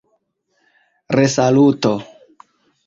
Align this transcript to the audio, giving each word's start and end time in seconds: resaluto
resaluto 1.19 1.93